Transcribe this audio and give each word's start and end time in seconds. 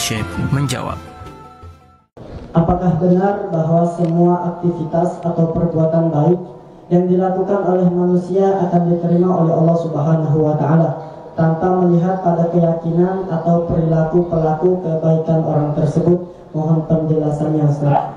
Syekh 0.00 0.28
menjawab. 0.52 0.96
Apakah 2.52 3.00
benar 3.00 3.48
bahwa 3.48 3.88
semua 3.96 4.56
aktivitas 4.56 5.16
atau 5.24 5.56
perbuatan 5.56 6.12
baik 6.12 6.40
yang 6.92 7.08
dilakukan 7.08 7.60
oleh 7.64 7.88
manusia 7.88 8.44
akan 8.68 8.92
diterima 8.92 9.32
oleh 9.32 9.52
Allah 9.56 9.76
Subhanahu 9.80 10.36
wa 10.36 10.54
taala 10.60 10.90
tanpa 11.32 11.80
melihat 11.80 12.20
pada 12.20 12.52
keyakinan 12.52 13.24
atau 13.32 13.64
perilaku 13.64 14.28
pelaku 14.28 14.84
kebaikan 14.84 15.40
orang 15.48 15.72
tersebut? 15.72 16.28
Mohon 16.52 16.84
penjelasannya 16.84 17.64
Ustaz. 17.64 18.12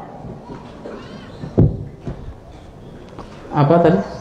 Apa 3.55 3.75
tadi? 3.79 4.14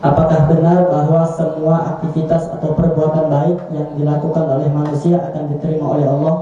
Apakah 0.00 0.48
benar 0.48 0.88
bahwa 0.88 1.28
semua 1.28 1.76
aktivitas 1.96 2.48
atau 2.48 2.72
perbuatan 2.72 3.28
baik 3.28 3.58
yang 3.68 3.88
dilakukan 4.00 4.44
oleh 4.48 4.68
manusia 4.72 5.20
akan 5.20 5.52
diterima 5.52 5.92
oleh 5.92 6.08
Allah 6.08 6.34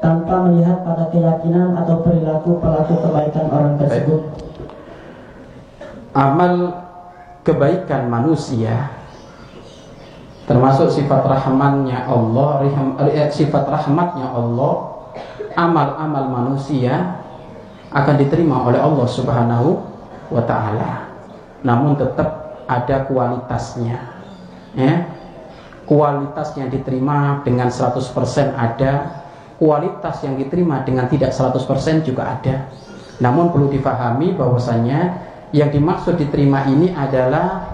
tanpa 0.00 0.48
melihat 0.48 0.80
pada 0.80 1.04
keyakinan 1.12 1.76
atau 1.76 2.00
perilaku 2.00 2.56
pelaku 2.56 2.96
kebaikan 3.04 3.46
orang 3.52 3.76
tersebut? 3.76 4.20
Amal 6.16 6.72
kebaikan 7.44 8.08
manusia 8.08 8.96
termasuk 10.48 10.88
sifat 10.88 11.26
rahmannya 11.26 12.06
Allah, 12.06 12.64
eh, 13.12 13.28
sifat 13.28 13.66
rahmatnya 13.66 14.30
Allah, 14.30 14.72
amal-amal 15.52 16.24
manusia 16.32 17.20
akan 17.90 18.14
diterima 18.14 18.62
oleh 18.64 18.78
Allah 18.78 19.04
Subhanahu 19.10 19.84
wa 20.30 20.42
taala. 20.46 21.12
Namun 21.66 21.98
tetap 21.98 22.45
ada 22.66 23.06
kualitasnya. 23.06 23.98
Ya. 24.74 24.94
Kualitas 25.86 26.58
yang 26.58 26.66
diterima 26.66 27.46
dengan 27.46 27.70
100% 27.70 28.02
ada, 28.58 29.22
kualitas 29.56 30.18
yang 30.26 30.34
diterima 30.34 30.82
dengan 30.82 31.06
tidak 31.06 31.30
100% 31.30 32.02
juga 32.02 32.36
ada. 32.36 32.66
Namun 33.22 33.54
perlu 33.54 33.70
difahami 33.70 34.34
bahwasanya 34.34 35.00
yang 35.54 35.70
dimaksud 35.70 36.18
diterima 36.18 36.66
ini 36.66 36.90
adalah 36.90 37.70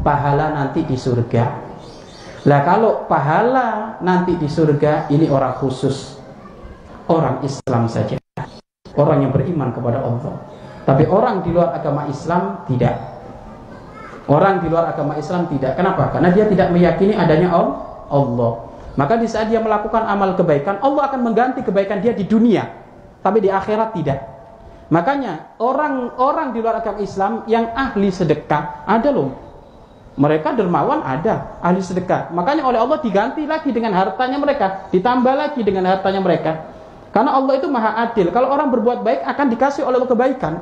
pahala 0.00 0.56
nanti 0.56 0.82
di 0.88 0.96
surga. 0.96 1.44
Lah 2.48 2.60
kalau 2.66 3.04
pahala 3.06 4.00
nanti 4.02 4.34
di 4.34 4.50
surga 4.50 5.12
ini 5.12 5.30
orang 5.30 5.54
khusus 5.60 6.18
orang 7.06 7.44
Islam 7.44 7.86
saja. 7.86 8.16
Orang 8.96 9.24
yang 9.24 9.32
beriman 9.32 9.70
kepada 9.76 10.02
Allah. 10.02 10.40
Tapi 10.82 11.06
orang 11.06 11.46
di 11.46 11.54
luar 11.54 11.76
agama 11.76 12.10
Islam 12.10 12.66
tidak. 12.66 13.11
Orang 14.30 14.62
di 14.62 14.70
luar 14.70 14.94
agama 14.94 15.18
Islam 15.18 15.50
tidak. 15.50 15.74
Kenapa? 15.74 16.14
Karena 16.14 16.30
dia 16.30 16.46
tidak 16.46 16.70
meyakini 16.70 17.14
adanya 17.18 17.50
Allah. 18.10 18.52
Maka 18.94 19.16
di 19.16 19.26
saat 19.26 19.48
dia 19.48 19.58
melakukan 19.58 20.04
amal 20.04 20.36
kebaikan, 20.36 20.78
Allah 20.84 21.08
akan 21.08 21.20
mengganti 21.24 21.64
kebaikan 21.64 22.04
dia 22.04 22.12
di 22.12 22.28
dunia, 22.28 22.68
tapi 23.24 23.40
di 23.40 23.48
akhirat 23.48 23.96
tidak. 23.96 24.20
Makanya 24.92 25.56
orang-orang 25.56 26.52
di 26.52 26.60
luar 26.60 26.84
agama 26.84 27.00
Islam 27.00 27.48
yang 27.48 27.72
ahli 27.72 28.12
sedekah 28.12 28.84
ada 28.84 29.08
loh. 29.08 29.32
Mereka 30.12 30.52
dermawan 30.52 31.00
ada, 31.00 31.56
ahli 31.64 31.80
sedekah. 31.80 32.28
Makanya 32.36 32.68
oleh 32.68 32.76
Allah 32.76 33.00
diganti 33.00 33.48
lagi 33.48 33.72
dengan 33.72 33.96
hartanya 33.96 34.36
mereka, 34.36 34.92
ditambah 34.92 35.32
lagi 35.32 35.64
dengan 35.64 35.88
hartanya 35.88 36.20
mereka. 36.20 36.68
Karena 37.16 37.32
Allah 37.32 37.56
itu 37.56 37.68
maha 37.72 37.96
adil. 38.04 38.28
Kalau 38.28 38.52
orang 38.52 38.68
berbuat 38.68 39.00
baik 39.00 39.24
akan 39.24 39.46
dikasih 39.56 39.88
oleh 39.88 39.96
Allah 39.96 40.12
kebaikan. 40.12 40.52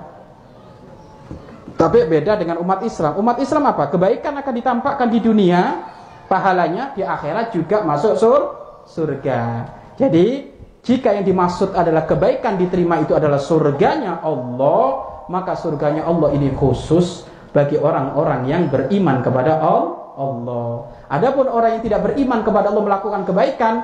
Tapi 1.81 2.05
beda 2.05 2.37
dengan 2.37 2.61
umat 2.61 2.85
Islam. 2.85 3.17
Umat 3.17 3.41
Islam 3.41 3.73
apa? 3.73 3.89
Kebaikan 3.89 4.37
akan 4.37 4.53
ditampakkan 4.53 5.09
di 5.09 5.17
dunia, 5.17 5.81
pahalanya 6.29 6.93
di 6.93 7.01
akhirat 7.01 7.57
juga 7.57 7.81
masuk 7.89 8.21
sur 8.21 8.41
surga. 8.85 9.65
Jadi, 9.97 10.45
jika 10.85 11.17
yang 11.17 11.25
dimaksud 11.25 11.73
adalah 11.73 12.05
kebaikan 12.05 12.61
diterima 12.61 13.01
itu 13.01 13.17
adalah 13.17 13.41
surganya 13.41 14.21
Allah, 14.21 15.09
maka 15.33 15.57
surganya 15.57 16.05
Allah 16.05 16.37
ini 16.37 16.53
khusus 16.53 17.25
bagi 17.57 17.81
orang-orang 17.81 18.45
yang 18.45 18.69
beriman 18.69 19.25
kepada 19.25 19.57
Allah. 19.65 20.85
Adapun 21.09 21.49
orang 21.49 21.81
yang 21.81 21.83
tidak 21.89 22.13
beriman 22.13 22.45
kepada 22.45 22.77
Allah 22.77 22.85
melakukan 22.85 23.25
kebaikan, 23.25 23.75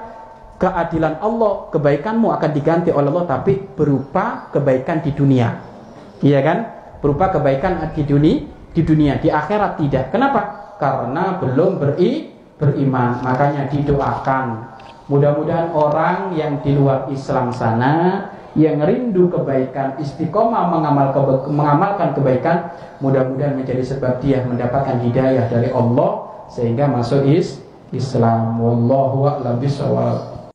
keadilan 0.60 1.16
Allah, 1.24 1.72
kebaikanmu 1.72 2.28
akan 2.28 2.50
diganti 2.52 2.92
oleh 2.92 3.08
Allah 3.08 3.40
tapi 3.40 3.56
berupa 3.56 4.52
kebaikan 4.52 5.00
di 5.00 5.16
dunia. 5.16 5.48
Iya 6.20 6.44
kan? 6.44 6.75
Berupa 7.00 7.32
kebaikan 7.32 7.80
di 7.92 8.02
dunia 8.04 8.38
di 8.76 8.84
dunia 8.84 9.16
di 9.16 9.32
akhirat 9.32 9.80
tidak. 9.80 10.12
Kenapa? 10.12 10.74
Karena 10.76 11.40
belum 11.40 11.80
beri 11.80 12.28
beriman. 12.60 13.24
Makanya 13.24 13.72
didoakan. 13.72 14.76
Mudah-mudahan 15.08 15.72
orang 15.72 16.36
yang 16.36 16.60
di 16.60 16.76
luar 16.76 17.08
Islam 17.08 17.54
sana 17.54 18.26
yang 18.52 18.80
rindu 18.84 19.32
kebaikan 19.32 20.00
istiqomah 20.00 20.72
mengamal 20.72 21.12
keba 21.12 21.44
mengamalkan 21.52 22.16
kebaikan 22.16 22.72
mudah-mudahan 23.04 23.52
menjadi 23.52 23.84
sebab 23.84 24.16
dia 24.24 24.40
mendapatkan 24.48 24.96
hidayah 25.04 25.44
dari 25.52 25.68
Allah 25.72 26.26
sehingga 26.48 26.88
masuk 26.88 27.24
is 27.28 27.60
Islam. 27.94 28.58
Wallahu 28.58 29.28
a'lam 29.28 29.60
bishawab 29.60 30.45